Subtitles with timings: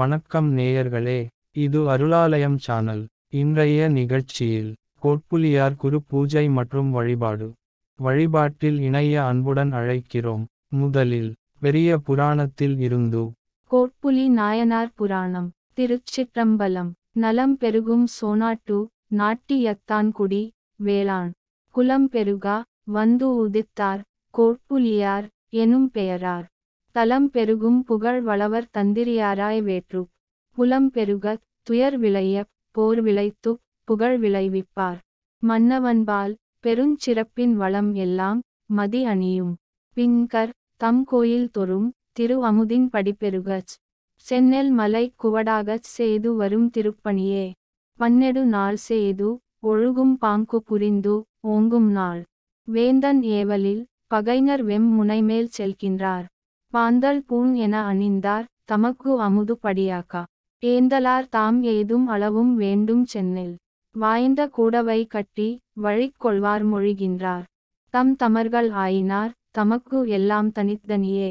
[0.00, 1.16] வணக்கம் நேயர்களே
[1.56, 4.68] இது அருளாலயம் சேனல் இன்றைய நிகழ்ச்சியில்
[5.02, 7.46] கோட்புலியார் குரு பூஜை மற்றும் வழிபாடு.
[7.98, 10.44] வழிபாட்டில் இணைய அன்புடன் அழைக்கிறோம்.
[10.80, 13.22] முதலில் பெரிய புராணத்தில் இருந்து.
[13.70, 18.78] கோட்புலி நாயனார் புராணம் திருச்சிற்றம்பலம் நலம் பெருகும் சோனாட்டு
[19.16, 20.42] நாட்டியத்தான்குடி
[20.86, 21.30] வேளாண்.
[21.74, 22.56] குலம் பெருகா
[22.98, 24.00] வந்து உதித்தார்
[24.34, 25.28] கோட்புலியார்
[25.62, 26.46] எனும் பெயரார்.
[26.90, 30.00] தலம் பெருகும் புகழ் வளவர் தந்திரியாராய் வேற்று.
[30.58, 34.98] புலம் பெருகத் துயர் விளைய போர் விளைத்து புகழ் விளைவிப்பார்.
[35.42, 36.32] மன்னவன்பால்
[36.64, 39.54] பெருஞ்சிறப்பின் வளம் எல்லாம் மதி அணியும்.
[39.96, 43.72] பின்கர் தம் கோயில் தொறும் திரு அமுதின் படிப்பெருகச்
[44.26, 47.46] சென்னெல் மலை குவடாகச் செய்து வரும் திருப்பணியே.
[47.98, 49.28] பன்னெடு நாள் செய்து
[49.62, 52.22] ஒழுகும் பாங்கு புரிந்து ஓங்கும் நாள்.
[52.68, 56.26] வேந்தன் ஏவலில் பகைஞர் வெம் முனைமேல் செல்கின்றார்.
[56.72, 60.22] பாந்தல் பூண் என அணிந்தார் தமக்கு அமுது படியாக்கா.
[60.62, 63.54] ஏந்தலார் தாம் ஏதும் அளவும் வேண்டும் சென்னில்
[63.94, 65.48] வாய்ந்த கூடவை கட்டி
[65.82, 67.44] வழிக்கொள்வார் மொழிகின்றார்.
[67.94, 71.30] தம் தமர்கள் ஆயினார் தமக்கு எல்லாம் தனித்தனியே.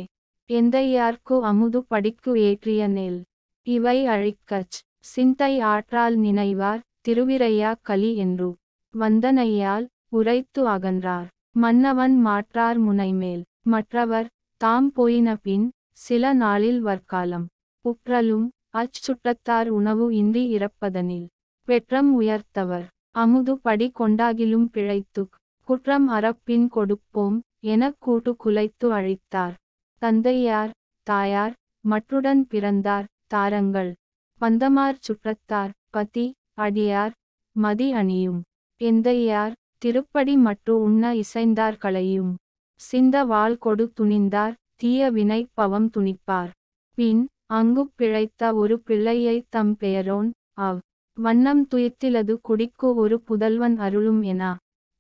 [0.50, 3.20] எந்தையார்க்கு அமுது படிக்கு ஏற்றிய நெல்.
[3.68, 8.50] இவை அழிக்கச் சிந்தை ஆற்றால் நினைவார் திருவிரையா கலி என்று.
[8.94, 11.28] வந்தனையால் உரைத்து அகன்றார்.
[11.56, 13.44] மன்னவன் மாற்றார் முனைமேல்.
[13.64, 14.28] மற்றவர்
[14.62, 17.46] தாம் போயின பின் சில நாளில் வற்காலம்.
[17.86, 21.28] புற்றலும் அச்சுற்றத்தார் உணவு இன்றி இறப்பதனில்.
[21.68, 22.88] பெற்றம் உயர்த்தவர்.
[23.12, 29.56] அமுது படி கொண்டாகிலும் பிழைத்துக் குற்றம் அறப்பின் கொடுப்போம் எனக் கூட்டு குலைத்து அழித்தார்.
[30.02, 30.72] தந்தையார்
[31.04, 31.54] தாயார்
[31.90, 33.96] மற்றுடன் பிறந்தார் தாரங்கள்.
[34.42, 37.12] பந்தமார் சுற்றத்தார் பதி அடியார்
[37.56, 38.42] மதி அணியும்.
[38.80, 42.36] எந்தையார் திருப்படி மட்டு உண்ண இசைந்தார் களையும்.
[42.80, 46.52] சிந்த வாள் கொடு துணிந்தார் தீய வினை பவம் துணிப்பார்.
[46.98, 50.80] பின் அங்குப் பிழைத்த ஒரு பிள்ளையை தம் பெயரோன் அவ்
[51.18, 54.44] வண்ணம் துயத்திலது குடிக்கு ஒரு புதல்வன் அருளும் என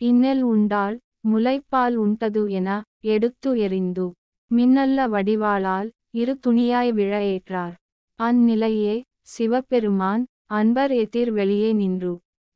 [0.01, 4.05] இன்னெல் உண்டால் முளைப்பால் உண்டது என எடுத்து எறிந்து
[4.51, 7.75] மின்னல்ல வடிவாளால் இரு துணியாய் விழ ஏற்றார்.
[8.19, 12.13] அந்நிலையே சிவபெருமான் அன்பர் எதிர் வெளியே நின்று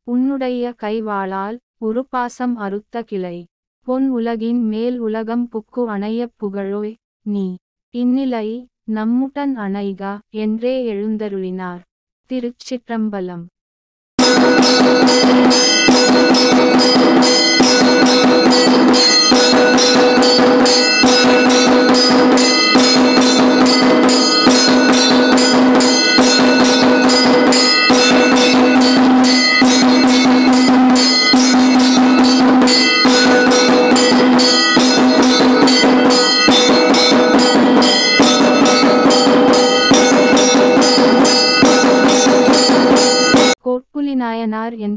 [0.08, 3.38] உன்னுடைய கைவாளால் உருபாசம் அறுத்த கிளை.
[3.86, 7.56] பொன் உலகின் மேல் உலகம் புக்கு அணையப் புகழோய் நீ.
[7.94, 11.80] இந்நிலை நம்முடன் அணைகா என்றே எழுந்தருளினார்.
[12.30, 13.46] திருச்சிற்றம்பலம்.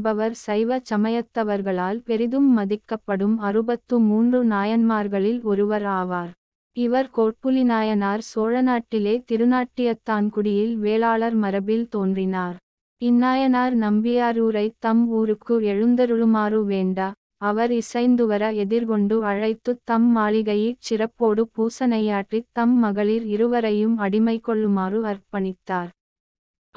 [0.07, 6.29] என்பவர் சைவ சமயத்தவர்களால் பெரிதும் மதிக்கப்படும் அறுபத்து மூன்று நாயன்மார்களில் ஒருவர் ஆவார்.
[6.77, 12.55] இவர் கோட்புலிநாயனார் சோழநாட்டிலே திருநாட்டியத்தான்குடியில் வேளாளர் மரபில் தோன்றினார்.
[13.01, 17.09] இந்நாயனார் நம்பியாரூரை தம் ஊருக்கு எழுந்தருளுமாறு வேண்டா
[17.41, 25.91] அவர் இசைந்துவர எதிர்கொண்டு அழைத்துத் தம் மாளிகையிற் சிறப்போடு பூசனையாற்றித் தம் மகளிர் இருவரையும் அடிமை கொள்ளுமாறு அர்ப்பணித்தார்.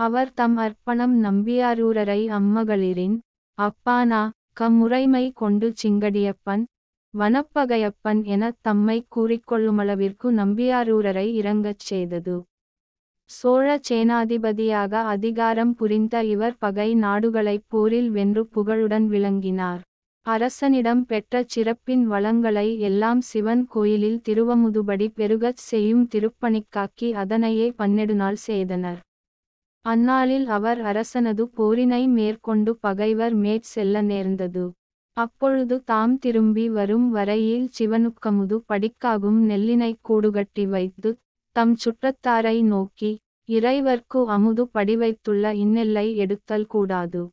[0.01, 3.17] அவர் தம் அர்ப்பணம் நம்பியாரூரரை அம்மகளிரின்
[3.59, 4.21] அப்பானா
[4.61, 6.63] கம்முறைமை கொண்டு சிங்கடியப்பன்
[7.15, 12.37] வனப்பகையப்பன் எனத் தம்மை கூறிக்கொள்ளுமளவிற்கு நம்பியாரூரரை இறங்கச் செய்தது.
[13.31, 19.81] சோழ சேனாதிபதியாக அதிகாரம் புரிந்த இவர் பகை நாடுகளைப் போரில் வென்று புகழுடன் விளங்கினார்.
[20.27, 29.01] அரசனிடம் பெற்ற சிறப்பின் வளங்களை எல்லாம் சிவன் கோயிலில் திருவமுதுபடி பெருகச் செய்யும் திருப்பணிக்காக்கி அதனையே பன்னெடுநாள் செய்தனர்.
[29.85, 34.73] அந்நாளில் அவர் அரசனது போரினை மேற்கொண்டு பகைவர் மேற் செல்ல நேர்ந்தது.
[35.13, 41.19] அப்பொழுது தாம் திரும்பி வரும் வரையில் சிவனுக்கமுது படிக்காகும் நெல்லினை கூடுகட்டி வைத்து
[41.57, 43.19] தம் சுற்றத்தாரை நோக்கி
[43.49, 47.31] இறைவர்க்கு அமுது படிவைத்துள்ள இன்னெல்லை எடுத்தல் கூடாது.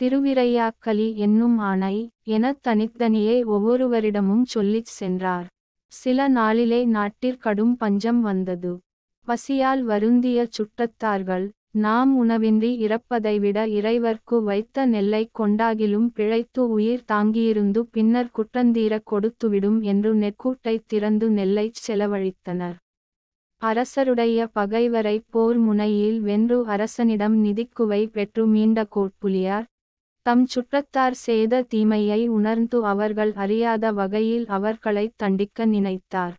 [0.00, 5.46] திருவிரையாக்கலி என்னும் ஆணை எனத் தனித்தனியே ஒவ்வொருவரிடமும் சொல்லிச் சென்றார்.
[5.92, 8.78] சில நாளிலே நாட்டிற்கடும் பஞ்சம் வந்தது.
[9.28, 19.06] பசியால் வருந்திய சுற்றத்தார்கள் நாம் உணவின்றி இறப்பதைவிட இறைவர்க்கு வைத்த நெல்லை கொண்டாகிலும் பிழைத்து உயிர் தாங்கியிருந்து பின்னர் குற்றந்தீரக்
[19.10, 22.76] கொடுத்துவிடும் என்று நெற்கூட்டை திறந்து நெல்லைச் செலவழித்தனர்.
[23.62, 29.66] அரசருடைய பகைவரை போர் முனையில் வென்று அரசனிடம் நிதிக்குவை பெற்று மீண்ட கோட்புலியார்
[30.22, 36.34] தம் சுற்றத்தார் செய்த தீமையை உணர்ந்து அவர்கள் அறியாத வகையில் அவர்களைத் தண்டிக்க நினைத்தார்.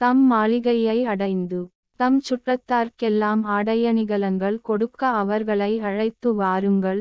[0.00, 1.60] தம் மாளிகையை அடைந்து
[2.00, 7.00] தம் சுற்றத்தார்க்கெல்லாம் ஆடையணிகலங்கள் கொடுக்க அவர்களை அழைத்து வாருங்கள்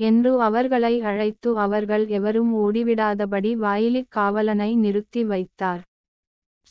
[0.00, 5.82] என்று அவர்களை அழைத்து அவர்கள் எவரும் ஓடிவிடாதபடி வாயிலிக் காவலனை நிறுத்தி வைத்தார்.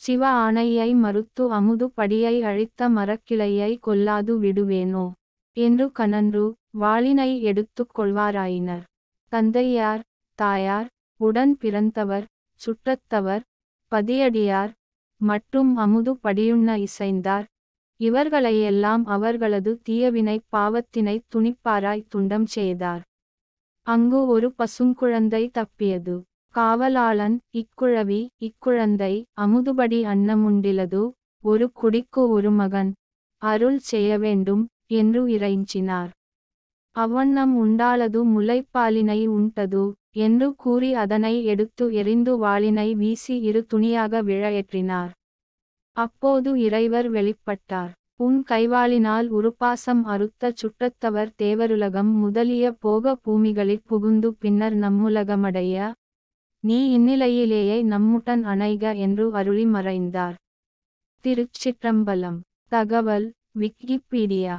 [0.02, 5.06] சிவ ஆணையை மறுத்து அமுது படியை அழித்த மரக்கிளையை கொல்லாது விடுவேனோ
[5.56, 6.44] என்று கனன்று
[6.78, 8.84] வாளினை எடுத்துக் கொள்வாராயினர்.
[9.32, 10.02] தந்தையார்
[10.38, 10.88] தாயார்
[11.20, 12.26] உடன் பிறந்தவர்
[12.60, 13.42] சுற்றத்தவர்
[13.92, 14.72] பதியடியார்
[15.20, 17.46] மற்றும் அமுது படியுண்ண இசைந்தார்.
[18.00, 23.02] இவர்களையெல்லாம் அவர்களது தீயவினை பாவத்தினை துணிப்பாராய் துண்டம் செய்தார்.
[23.86, 26.16] அங்கு ஒரு பசுங்குழந்தை தப்பியது.
[26.54, 31.02] காவலாளன் இக்குழவி இக்குழந்தை அமுதுபடி அன்னமுண்டிலது
[31.44, 32.90] ஒரு குடிக்கு ஒரு மகன்
[33.42, 36.10] அருள் செய்ய வேண்டும் என்று இறைஞ்சினார்.
[36.96, 39.84] அவ்வண்ணம் உண்டாலது முளைப்பாலினை உண்டது
[40.16, 45.10] என்று கூறி அதனை எடுத்து எறிந்து வாளினை வீசி இரு துணியாக விழ ஏற்றினார்.
[45.96, 47.90] அப்போது இறைவர் வெளிப்பட்டார்.
[48.16, 55.92] உன் கைவாளினால் உருப்பாசம் அறுத்த சுற்றத்தவர் தேவருலகம் முதலிய போக பூமிகளில் புகுந்து பின்னர் நம்முலகமடைய.
[56.64, 60.36] நீ இந்நிலையிலேயே நம்முடன் அணைக என்று அருளி மறைந்தார்.
[61.24, 62.38] திருச்சிற்றம்பலம்.
[62.72, 63.26] தகவல்
[63.58, 64.58] விக்கிபீடியா.